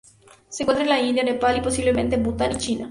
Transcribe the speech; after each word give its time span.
Se 0.49 0.63
encuentra 0.63 0.83
en 0.83 0.89
la 0.89 0.99
India, 0.99 1.21
Nepal 1.23 1.57
y, 1.59 1.61
posiblemente 1.61 2.15
en 2.15 2.23
Bután 2.23 2.53
y 2.53 2.57
China. 2.57 2.79